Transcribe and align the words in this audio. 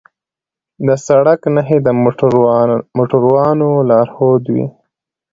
د 0.85 0.89
سړک 1.05 1.41
نښې 1.55 1.77
د 1.85 1.87
موټروانو 3.67 3.69
لارښودوي. 3.89 4.65